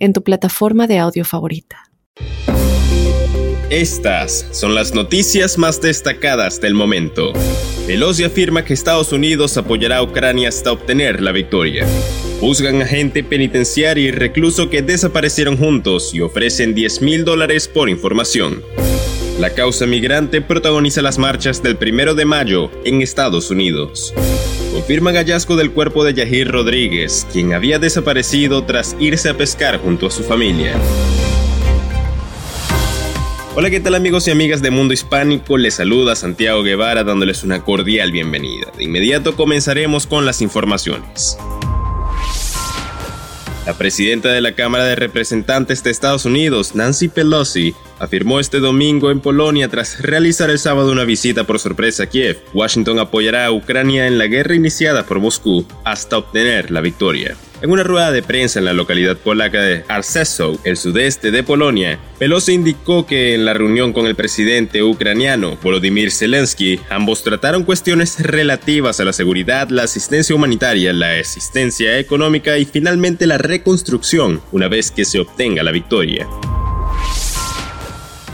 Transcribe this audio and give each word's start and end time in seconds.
en 0.00 0.12
tu 0.12 0.22
plataforma 0.24 0.88
de 0.88 0.98
audio 0.98 1.24
favorita. 1.24 1.84
Estas 3.70 4.48
son 4.50 4.74
las 4.74 4.94
noticias 4.94 5.56
más 5.56 5.80
destacadas 5.80 6.60
del 6.60 6.74
momento. 6.74 7.32
Pelosi 7.86 8.24
afirma 8.24 8.64
que 8.64 8.74
Estados 8.74 9.12
Unidos 9.12 9.56
apoyará 9.56 9.98
a 9.98 10.02
Ucrania 10.02 10.48
hasta 10.48 10.72
obtener 10.72 11.22
la 11.22 11.30
victoria. 11.30 11.86
Juzgan 12.40 12.82
a 12.82 12.86
gente 12.86 13.22
penitenciaria 13.22 14.08
y 14.08 14.10
recluso 14.10 14.70
que 14.70 14.82
desaparecieron 14.82 15.56
juntos 15.56 16.12
y 16.12 16.20
ofrecen 16.20 16.74
10 16.74 17.02
mil 17.02 17.24
dólares 17.24 17.68
por 17.68 17.88
información. 17.88 18.60
La 19.38 19.50
causa 19.50 19.86
migrante 19.86 20.42
protagoniza 20.42 21.00
las 21.00 21.18
marchas 21.18 21.62
del 21.62 21.76
primero 21.76 22.16
de 22.16 22.24
mayo 22.24 22.72
en 22.84 23.02
Estados 23.02 23.50
Unidos 23.50 24.12
confirman 24.70 25.16
hallazgo 25.16 25.56
del 25.56 25.72
cuerpo 25.72 26.04
de 26.04 26.14
Yahir 26.14 26.50
Rodríguez, 26.50 27.26
quien 27.32 27.52
había 27.52 27.78
desaparecido 27.78 28.64
tras 28.64 28.96
irse 29.00 29.28
a 29.28 29.36
pescar 29.36 29.80
junto 29.80 30.06
a 30.06 30.10
su 30.10 30.22
familia. 30.22 30.76
Hola, 33.56 33.68
¿qué 33.68 33.80
tal 33.80 33.96
amigos 33.96 34.28
y 34.28 34.30
amigas 34.30 34.62
de 34.62 34.70
Mundo 34.70 34.94
Hispánico? 34.94 35.58
Les 35.58 35.74
saluda 35.74 36.14
Santiago 36.14 36.62
Guevara 36.62 37.02
dándoles 37.02 37.42
una 37.42 37.62
cordial 37.62 38.12
bienvenida. 38.12 38.68
De 38.76 38.84
inmediato 38.84 39.34
comenzaremos 39.34 40.06
con 40.06 40.24
las 40.24 40.40
informaciones. 40.40 41.36
La 43.70 43.78
presidenta 43.78 44.30
de 44.30 44.40
la 44.40 44.56
Cámara 44.56 44.84
de 44.84 44.96
Representantes 44.96 45.84
de 45.84 45.92
Estados 45.92 46.24
Unidos, 46.24 46.74
Nancy 46.74 47.06
Pelosi, 47.06 47.72
afirmó 48.00 48.40
este 48.40 48.58
domingo 48.58 49.12
en 49.12 49.20
Polonia 49.20 49.68
tras 49.68 50.02
realizar 50.02 50.50
el 50.50 50.58
sábado 50.58 50.90
una 50.90 51.04
visita 51.04 51.44
por 51.44 51.60
sorpresa 51.60 52.02
a 52.02 52.06
Kiev. 52.06 52.40
Washington 52.52 52.98
apoyará 52.98 53.46
a 53.46 53.52
Ucrania 53.52 54.08
en 54.08 54.18
la 54.18 54.26
guerra 54.26 54.56
iniciada 54.56 55.06
por 55.06 55.20
Moscú 55.20 55.64
hasta 55.84 56.18
obtener 56.18 56.72
la 56.72 56.80
victoria. 56.80 57.36
En 57.62 57.70
una 57.70 57.82
rueda 57.82 58.10
de 58.10 58.22
prensa 58.22 58.58
en 58.58 58.64
la 58.64 58.72
localidad 58.72 59.18
polaca 59.18 59.60
de 59.60 59.84
Arceso, 59.86 60.58
el 60.64 60.78
sudeste 60.78 61.30
de 61.30 61.42
Polonia, 61.42 61.98
Pelosi 62.18 62.54
indicó 62.54 63.04
que 63.04 63.34
en 63.34 63.44
la 63.44 63.52
reunión 63.52 63.92
con 63.92 64.06
el 64.06 64.14
presidente 64.14 64.82
ucraniano 64.82 65.58
Volodymyr 65.62 66.10
Zelensky, 66.10 66.80
ambos 66.88 67.22
trataron 67.22 67.64
cuestiones 67.64 68.18
relativas 68.18 68.98
a 69.00 69.04
la 69.04 69.12
seguridad, 69.12 69.68
la 69.68 69.82
asistencia 69.82 70.34
humanitaria, 70.34 70.94
la 70.94 71.18
asistencia 71.18 71.98
económica 71.98 72.56
y 72.56 72.64
finalmente 72.64 73.26
la 73.26 73.36
reconstrucción 73.36 74.40
una 74.52 74.68
vez 74.68 74.90
que 74.90 75.04
se 75.04 75.20
obtenga 75.20 75.62
la 75.62 75.70
victoria. 75.70 76.26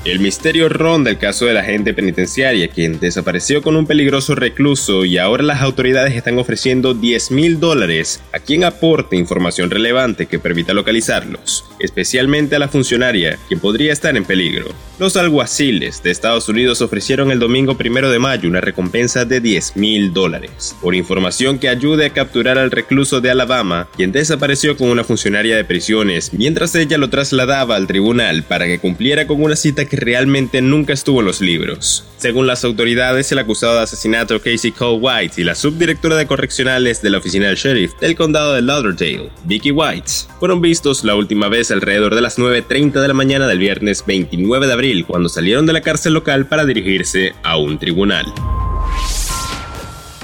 El 0.06 0.20
misterio 0.20 0.68
ronda 0.68 1.10
el 1.10 1.18
caso 1.18 1.46
de 1.46 1.54
la 1.54 1.62
agente 1.62 1.92
penitenciaria, 1.92 2.68
quien 2.68 3.00
desapareció 3.00 3.60
con 3.60 3.74
un 3.74 3.88
peligroso 3.88 4.36
recluso 4.36 5.04
y 5.04 5.18
ahora 5.18 5.42
las 5.42 5.62
autoridades 5.62 6.14
están 6.14 6.38
ofreciendo 6.38 6.94
10 6.94 7.32
mil 7.32 7.58
dólares 7.58 8.22
a 8.32 8.38
quien 8.38 8.62
aporte 8.62 9.16
información 9.16 9.68
relevante 9.68 10.26
que 10.26 10.38
permita 10.38 10.74
localizarlos, 10.74 11.64
especialmente 11.80 12.54
a 12.54 12.60
la 12.60 12.68
funcionaria, 12.68 13.36
quien 13.48 13.58
podría 13.58 13.92
estar 13.92 14.16
en 14.16 14.24
peligro. 14.24 14.68
Los 15.00 15.16
alguaciles 15.16 16.00
de 16.04 16.12
Estados 16.12 16.48
Unidos 16.48 16.82
ofrecieron 16.82 17.32
el 17.32 17.40
domingo 17.40 17.76
primero 17.76 18.08
de 18.08 18.20
mayo 18.20 18.48
una 18.48 18.60
recompensa 18.60 19.24
de 19.24 19.40
10 19.40 19.76
mil 19.76 20.12
dólares 20.12 20.76
por 20.80 20.94
información 20.94 21.58
que 21.58 21.68
ayude 21.68 22.06
a 22.06 22.10
capturar 22.10 22.58
al 22.58 22.70
recluso 22.70 23.20
de 23.20 23.30
Alabama, 23.32 23.88
quien 23.96 24.12
desapareció 24.12 24.76
con 24.76 24.88
una 24.88 25.02
funcionaria 25.02 25.56
de 25.56 25.64
prisiones 25.64 26.32
mientras 26.32 26.76
ella 26.76 26.96
lo 26.96 27.10
trasladaba 27.10 27.74
al 27.74 27.88
tribunal 27.88 28.44
para 28.44 28.66
que 28.66 28.78
cumpliera 28.78 29.26
con 29.26 29.42
una 29.42 29.56
cita 29.56 29.84
que 29.84 29.95
realmente 29.96 30.60
nunca 30.60 30.92
estuvo 30.92 31.20
en 31.20 31.26
los 31.26 31.40
libros. 31.40 32.04
Según 32.18 32.46
las 32.46 32.64
autoridades, 32.64 33.30
el 33.32 33.38
acusado 33.38 33.74
de 33.76 33.82
asesinato 33.82 34.40
Casey 34.40 34.72
Cole 34.72 34.98
White 35.00 35.40
y 35.40 35.44
la 35.44 35.54
subdirectora 35.54 36.16
de 36.16 36.26
correccionales 36.26 37.02
de 37.02 37.10
la 37.10 37.18
oficina 37.18 37.46
del 37.46 37.56
sheriff 37.56 37.92
del 38.00 38.16
condado 38.16 38.54
de 38.54 38.62
Lauderdale, 38.62 39.30
Vicky 39.44 39.70
White, 39.70 40.10
fueron 40.38 40.60
vistos 40.60 41.04
la 41.04 41.14
última 41.14 41.48
vez 41.48 41.70
alrededor 41.70 42.14
de 42.14 42.22
las 42.22 42.38
9.30 42.38 43.00
de 43.00 43.08
la 43.08 43.14
mañana 43.14 43.46
del 43.46 43.58
viernes 43.58 44.04
29 44.06 44.66
de 44.66 44.72
abril, 44.72 45.06
cuando 45.06 45.28
salieron 45.28 45.66
de 45.66 45.72
la 45.72 45.80
cárcel 45.80 46.14
local 46.14 46.46
para 46.46 46.64
dirigirse 46.64 47.34
a 47.42 47.56
un 47.56 47.78
tribunal. 47.78 48.26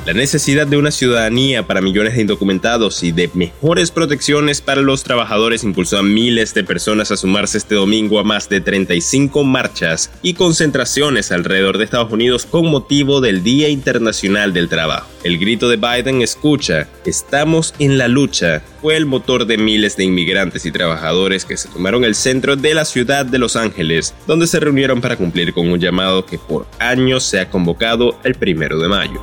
La 0.05 0.15
necesidad 0.15 0.67
de 0.67 0.77
una 0.77 0.91
ciudadanía 0.91 1.65
para 1.69 1.81
millones 1.81 2.17
de 2.17 2.23
indocumentados 2.23 3.05
y 3.05 3.13
de 3.13 3.31
mejores 3.35 3.93
protecciones 3.93 4.61
para 4.61 4.81
los 4.81 5.05
trabajadores 5.05 5.63
impulsó 5.63 5.99
a 5.99 6.03
miles 6.03 6.55
de 6.55 6.65
personas 6.65 7.13
a 7.13 7.17
sumarse 7.17 7.59
este 7.59 7.77
domingo 7.77 8.19
a 8.19 8.25
más 8.25 8.49
de 8.49 8.61
35 8.61 9.45
marchas 9.45 10.11
y 10.21 10.35
concentraciones 10.35 11.31
alrededor 11.31 11.79
de 11.79 11.85
Estados 11.85 12.11
Unidos 12.11 12.47
con 12.47 12.67
motivo 12.67 13.21
del 13.21 13.45
Día 13.45 13.69
Internacional 13.69 14.53
del 14.53 14.69
Trabajo. 14.69 15.09
El 15.23 15.39
grito 15.39 15.69
de 15.69 15.77
Biden 15.77 16.21
escucha, 16.21 16.89
estamos 17.05 17.73
en 17.79 17.97
la 17.97 18.09
lucha, 18.09 18.61
fue 18.81 18.97
el 18.97 19.07
motor 19.07 19.47
de 19.47 19.57
miles 19.57 19.97
de 19.97 20.03
inmigrantes 20.03 20.67
y 20.67 20.73
trabajadores 20.73 21.45
que 21.45 21.57
se 21.57 21.69
tomaron 21.69 22.03
el 22.03 22.17
centro 22.17 22.57
de 22.57 22.75
la 22.75 22.85
ciudad 22.85 23.25
de 23.25 23.39
Los 23.39 23.55
Ángeles, 23.55 24.15
donde 24.27 24.49
se 24.49 24.59
reunieron 24.59 25.01
para 25.01 25.17
cumplir 25.17 25.53
con 25.53 25.71
un 25.71 25.79
llamado 25.79 26.27
que 26.27 26.41
por 26.41 26.67
años 26.81 27.23
se 27.23 27.39
ha 27.39 27.49
convocado 27.49 28.19
el 28.25 28.35
primero 28.35 28.81
de 28.81 28.89
mayo. 28.89 29.23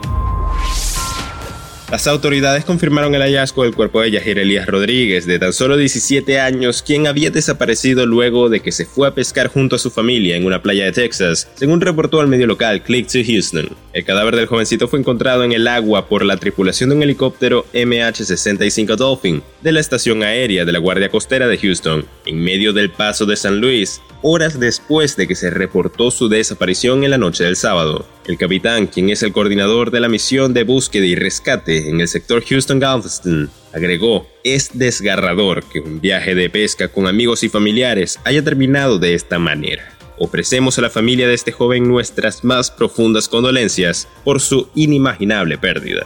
Las 1.91 2.05
autoridades 2.05 2.65
confirmaron 2.65 3.15
el 3.15 3.23
hallazgo 3.23 3.63
del 3.63 3.73
cuerpo 3.73 4.01
de 4.01 4.11
Yahir 4.11 4.37
Elías 4.37 4.67
Rodríguez, 4.67 5.25
de 5.25 5.39
tan 5.39 5.53
solo 5.53 5.75
17 5.75 6.39
años, 6.39 6.83
quien 6.83 7.07
había 7.07 7.31
desaparecido 7.31 8.05
luego 8.05 8.47
de 8.47 8.59
que 8.59 8.71
se 8.71 8.85
fue 8.85 9.07
a 9.07 9.15
pescar 9.15 9.47
junto 9.47 9.75
a 9.75 9.79
su 9.79 9.89
familia 9.89 10.35
en 10.35 10.45
una 10.45 10.61
playa 10.61 10.85
de 10.85 10.91
Texas, 10.91 11.49
según 11.55 11.81
reportó 11.81 12.21
al 12.21 12.27
medio 12.27 12.45
local 12.45 12.83
Click 12.83 13.07
to 13.07 13.17
Houston. 13.25 13.75
El 13.93 14.05
cadáver 14.05 14.35
del 14.35 14.45
jovencito 14.45 14.87
fue 14.87 14.99
encontrado 14.99 15.43
en 15.43 15.51
el 15.51 15.67
agua 15.67 16.07
por 16.07 16.23
la 16.23 16.37
tripulación 16.37 16.91
de 16.91 16.95
un 16.97 17.01
helicóptero 17.01 17.65
MH-65 17.73 18.95
Dolphin 18.95 19.41
de 19.61 19.71
la 19.71 19.79
estación 19.79 20.21
aérea 20.21 20.65
de 20.65 20.71
la 20.71 20.79
Guardia 20.79 21.09
Costera 21.09 21.47
de 21.47 21.57
Houston, 21.57 22.05
en 22.27 22.39
medio 22.39 22.71
del 22.71 22.91
paso 22.91 23.25
de 23.25 23.35
San 23.35 23.59
Luis, 23.59 23.99
horas 24.21 24.59
después 24.59 25.15
de 25.15 25.27
que 25.27 25.35
se 25.35 25.49
reportó 25.49 26.11
su 26.11 26.29
desaparición 26.29 27.03
en 27.03 27.11
la 27.11 27.17
noche 27.17 27.43
del 27.43 27.55
sábado. 27.55 28.05
El 28.25 28.37
capitán, 28.37 28.87
quien 28.87 29.09
es 29.09 29.23
el 29.23 29.31
coordinador 29.31 29.91
de 29.91 29.99
la 29.99 30.09
misión 30.09 30.53
de 30.53 30.63
búsqueda 30.63 31.05
y 31.05 31.15
rescate 31.15 31.89
en 31.89 32.01
el 32.01 32.07
sector 32.07 32.43
Houston-Galveston, 32.43 33.49
agregó, 33.73 34.27
es 34.43 34.71
desgarrador 34.73 35.63
que 35.63 35.79
un 35.79 35.99
viaje 36.01 36.35
de 36.35 36.49
pesca 36.49 36.87
con 36.87 37.07
amigos 37.07 37.43
y 37.43 37.49
familiares 37.49 38.19
haya 38.25 38.43
terminado 38.43 38.99
de 38.99 39.13
esta 39.13 39.39
manera. 39.39 39.95
Ofrecemos 40.17 40.77
a 40.77 40.81
la 40.81 40.89
familia 40.89 41.27
de 41.27 41.33
este 41.33 41.51
joven 41.51 41.87
nuestras 41.87 42.43
más 42.43 42.69
profundas 42.71 43.29
condolencias 43.29 44.07
por 44.25 44.41
su 44.41 44.69
inimaginable 44.75 45.57
pérdida. 45.57 46.05